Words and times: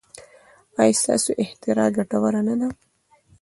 ایا 0.81 0.97
ستاسو 1.01 1.31
اختراع 1.43 1.89
ګټوره 1.97 2.41
نه 2.47 2.55
ده؟ 2.59 2.69